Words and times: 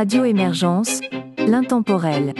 Radio 0.00 0.24
Émergence, 0.24 1.00
l'intemporel. 1.38 2.32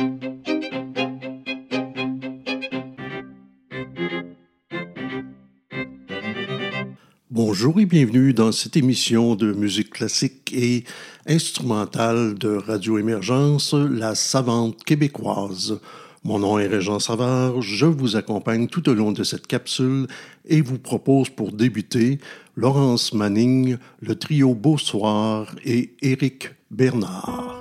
Bonjour 7.29 7.81
et 7.81 7.87
bienvenue 7.87 8.33
dans 8.33 8.53
cette 8.53 8.77
émission 8.77 9.35
de 9.35 9.53
musique 9.53 9.91
classique 9.91 10.53
et 10.55 10.85
instrumentale 11.27 12.39
de 12.39 12.51
Radio 12.51 12.97
Émergence, 12.97 13.75
la 13.75 14.15
savante 14.15 14.85
québécoise. 14.85 15.81
Mon 16.23 16.39
nom 16.39 16.61
est 16.61 16.69
Régent 16.69 17.01
Savard, 17.01 17.61
je 17.61 17.87
vous 17.87 18.15
accompagne 18.15 18.69
tout 18.69 18.89
au 18.89 18.95
long 18.95 19.11
de 19.11 19.25
cette 19.25 19.49
capsule 19.49 20.07
et 20.47 20.61
vous 20.61 20.79
propose 20.79 21.29
pour 21.29 21.51
débuter 21.51 22.21
Laurence 22.55 23.13
Manning, 23.13 23.79
le 24.01 24.15
trio 24.15 24.55
Beau 24.55 24.79
Soir 24.79 25.57
et 25.65 25.97
Éric 26.03 26.51
Bernard. 26.71 27.58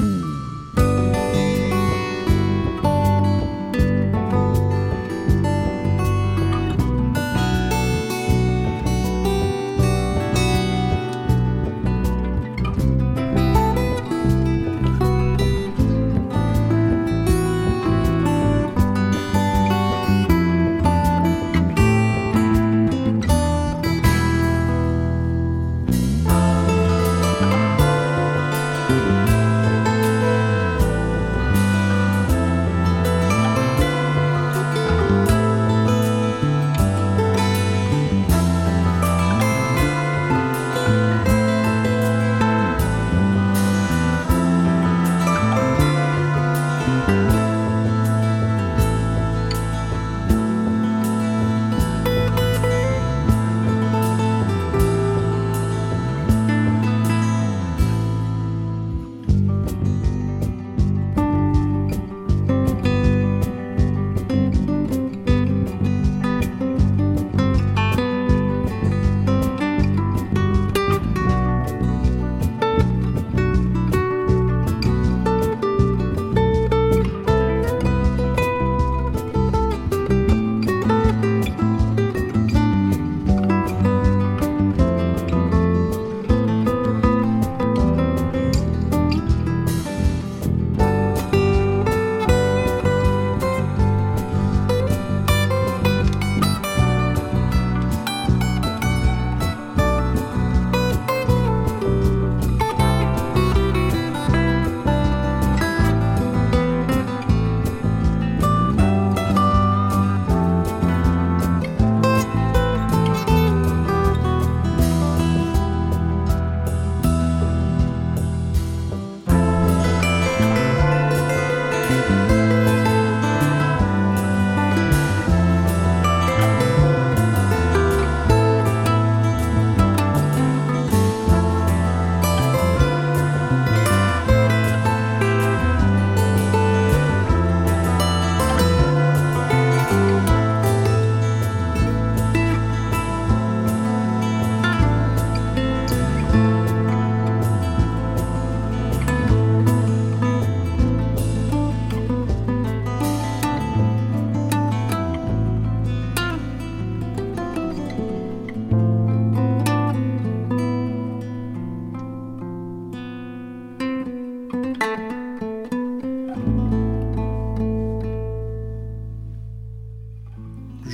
Hmm. 0.00 0.49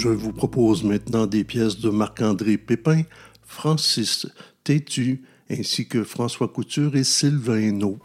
Je 0.06 0.12
vous 0.12 0.32
propose 0.32 0.84
maintenant 0.84 1.26
des 1.26 1.42
pièces 1.42 1.80
de 1.80 1.90
Marc-André 1.90 2.58
Pépin, 2.58 3.02
Francis 3.44 4.28
Tétu, 4.62 5.24
ainsi 5.50 5.88
que 5.88 6.04
François 6.04 6.46
Couture 6.46 6.94
et 6.94 7.02
Sylvain 7.02 7.58
Hainaut. 7.58 7.98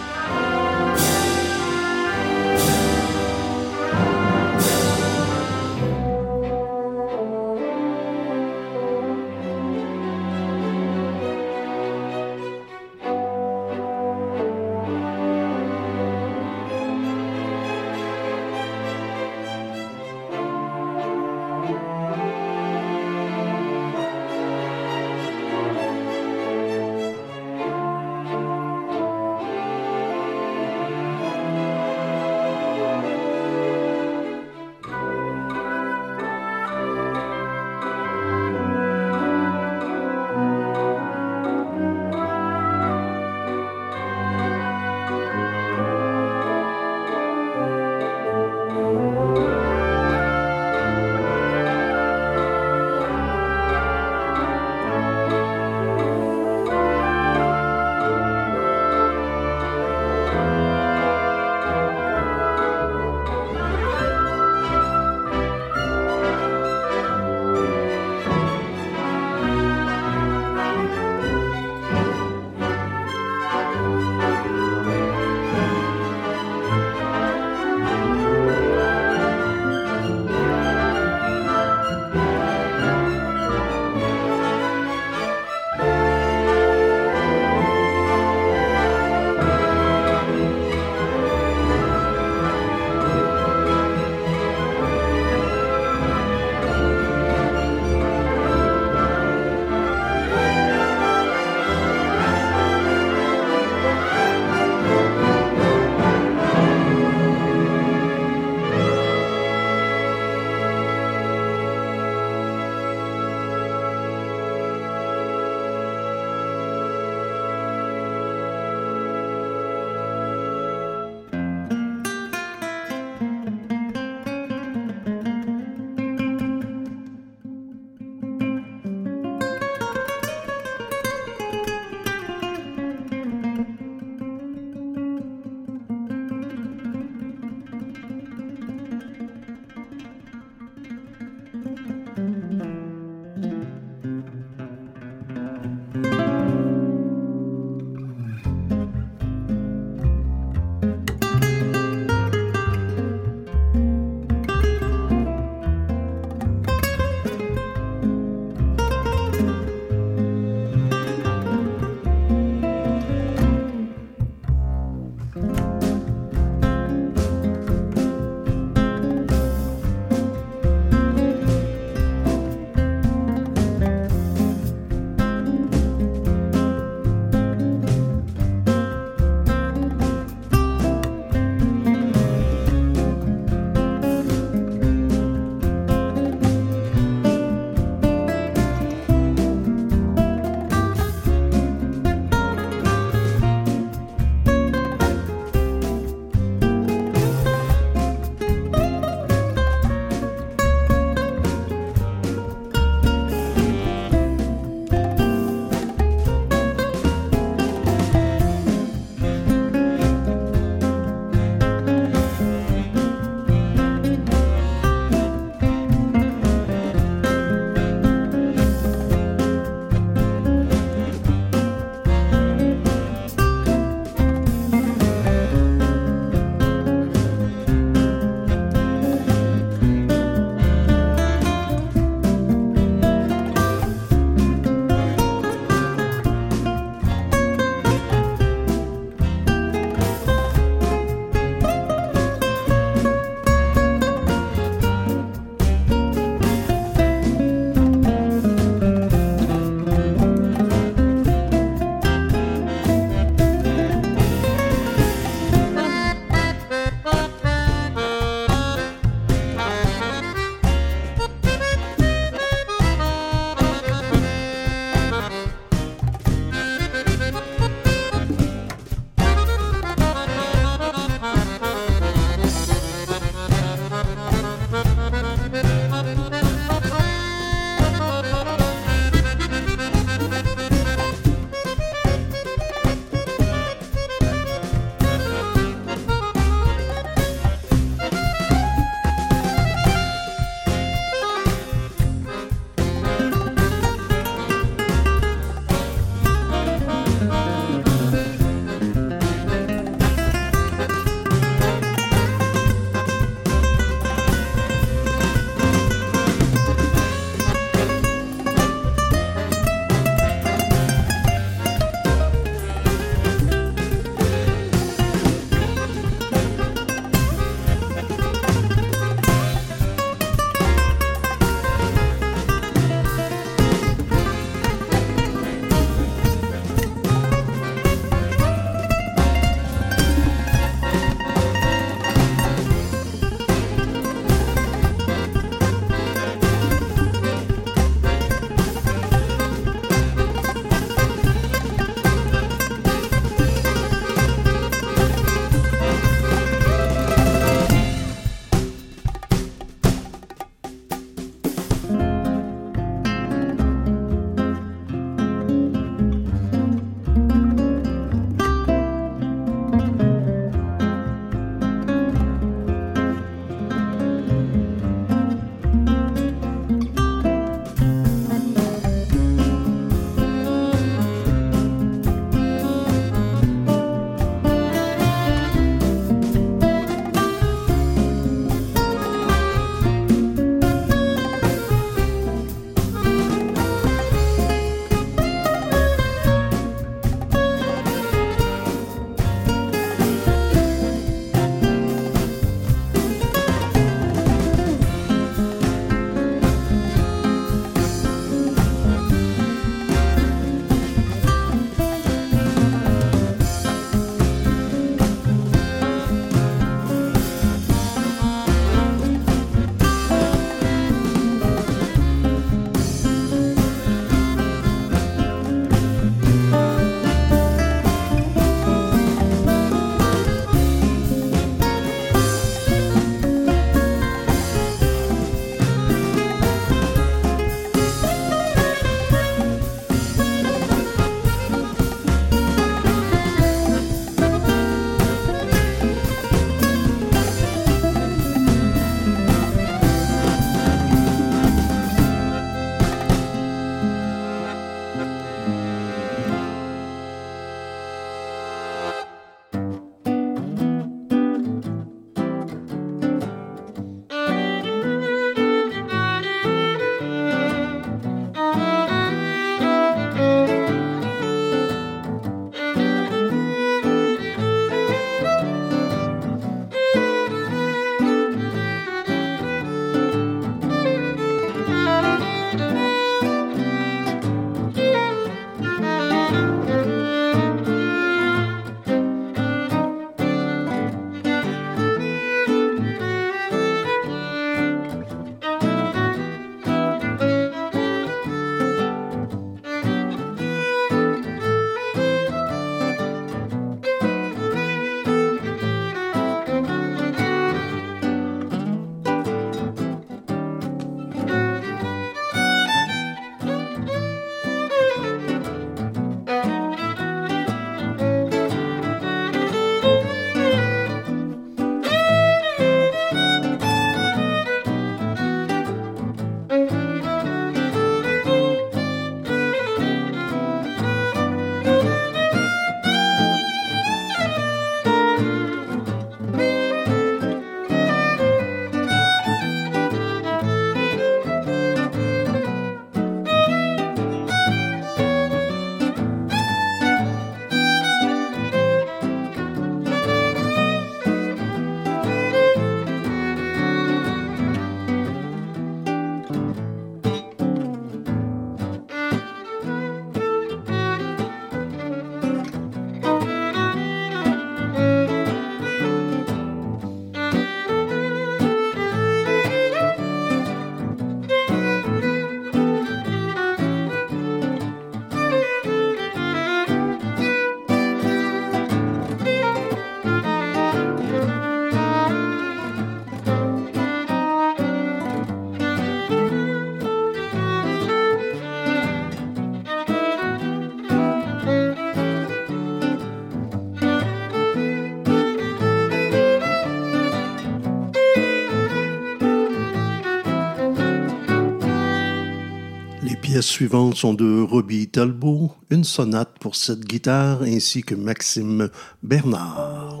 Suivantes 593.50 593.96
sont 593.96 594.14
de 594.14 594.42
Robbie 594.42 594.88
Talbot, 594.88 595.52
une 595.70 595.82
sonate 595.82 596.38
pour 596.38 596.54
cette 596.54 596.84
guitare 596.84 597.42
ainsi 597.42 597.82
que 597.82 597.96
Maxime 597.96 598.70
Bernard. 599.02 600.00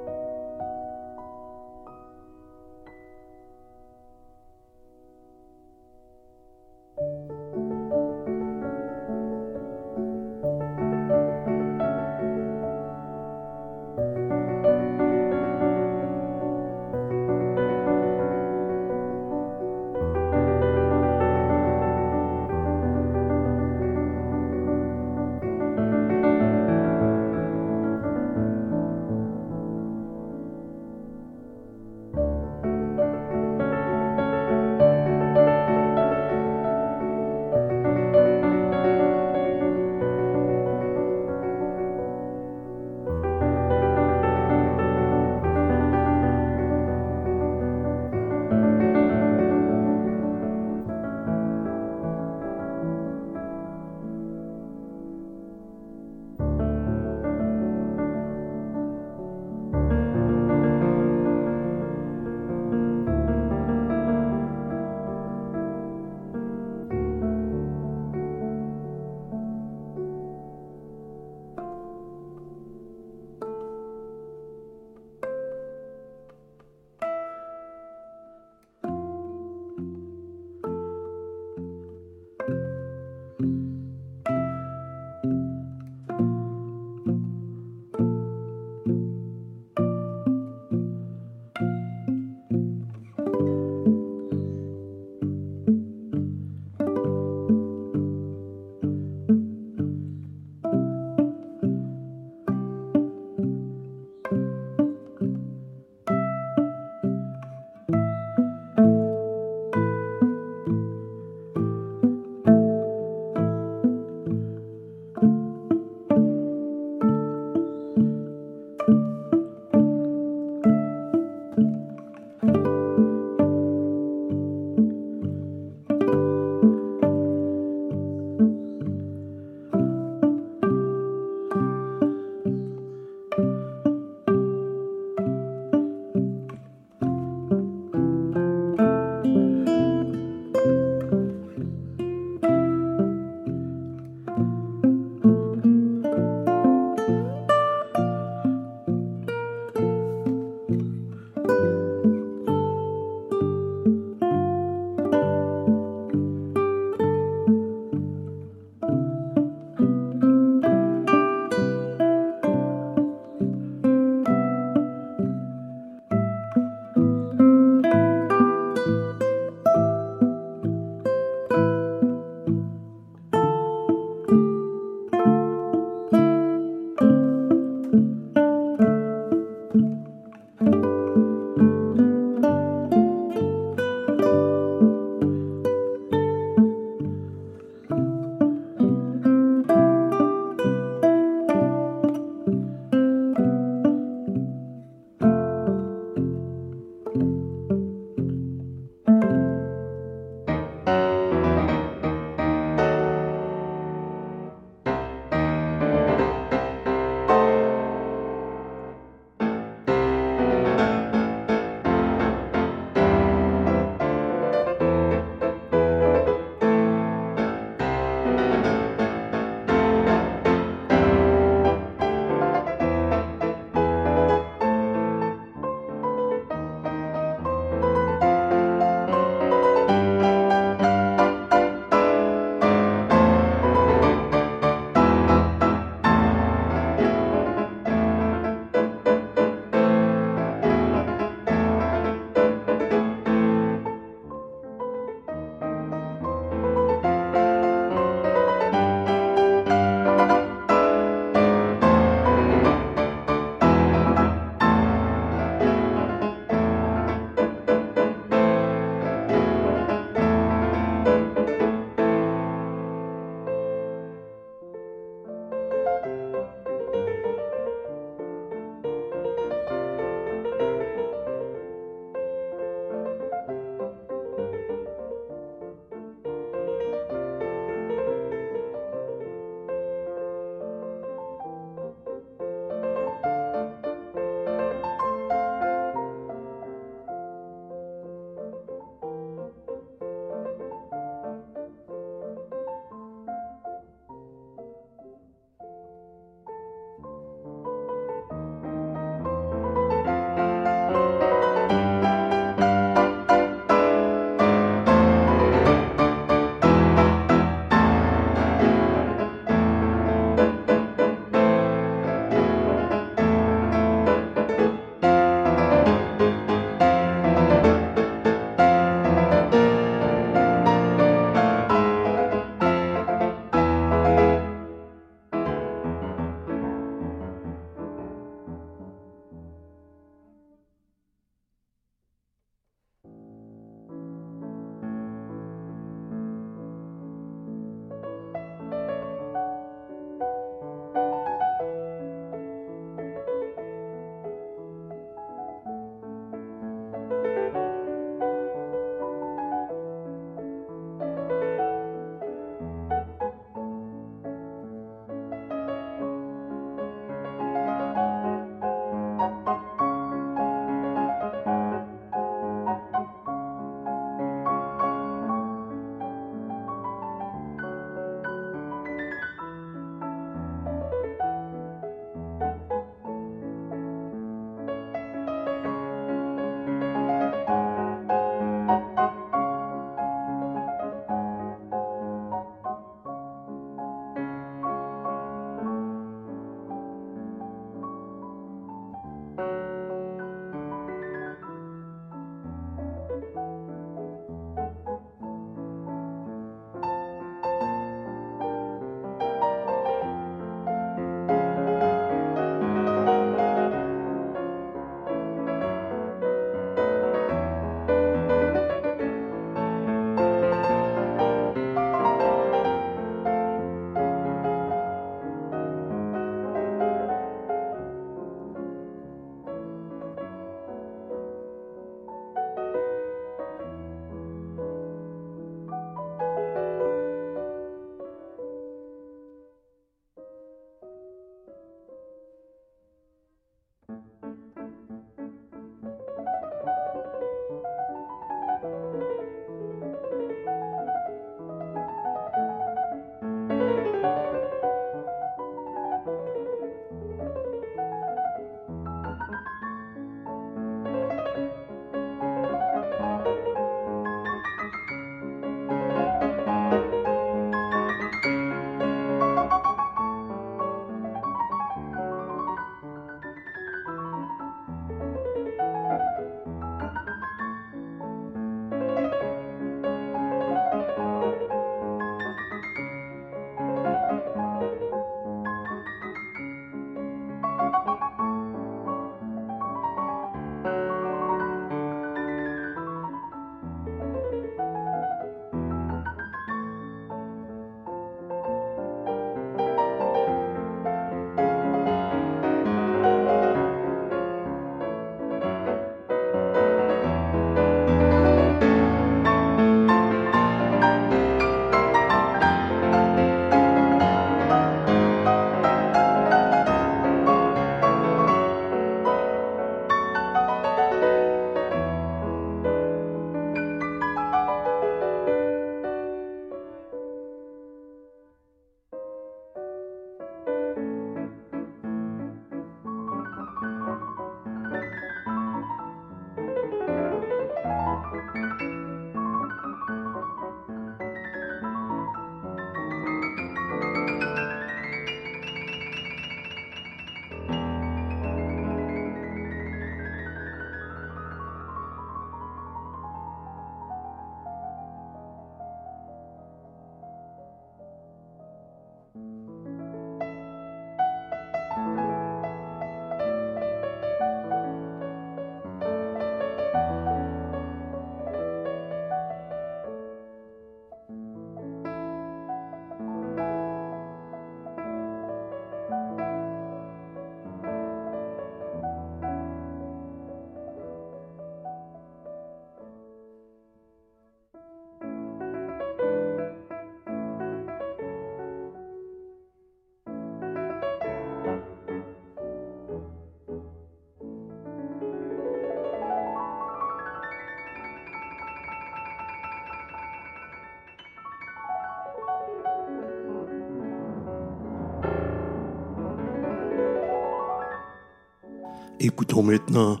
Écoutons 599.06 599.44
maintenant 599.44 600.00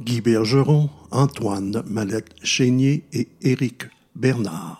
Guy 0.00 0.22
Bergeron, 0.22 0.88
Antoine 1.10 1.82
Mallette-Chénier 1.86 3.04
et 3.12 3.28
Éric 3.42 3.82
Bernard. 4.14 4.75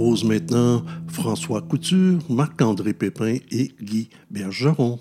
Propose 0.00 0.24
maintenant 0.24 0.82
François 1.08 1.60
Couture, 1.60 2.20
Marc-André 2.30 2.94
Pépin 2.94 3.36
et 3.50 3.72
Guy 3.82 4.08
Bergeron. 4.30 4.98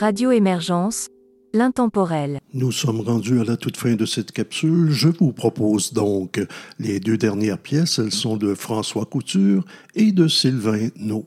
Radio 0.00 0.30
Émergence, 0.30 1.08
l'intemporel. 1.52 2.40
Nous 2.54 2.72
sommes 2.72 3.02
rendus 3.02 3.38
à 3.38 3.44
la 3.44 3.58
toute 3.58 3.76
fin 3.76 3.96
de 3.96 4.06
cette 4.06 4.32
capsule. 4.32 4.90
Je 4.90 5.08
vous 5.08 5.32
propose 5.34 5.92
donc 5.92 6.40
les 6.78 7.00
deux 7.00 7.18
dernières 7.18 7.58
pièces. 7.58 7.98
Elles 7.98 8.10
sont 8.10 8.38
de 8.38 8.54
François 8.54 9.04
Couture 9.04 9.62
et 9.94 10.12
de 10.12 10.26
Sylvain 10.26 10.88
No. 10.96 11.26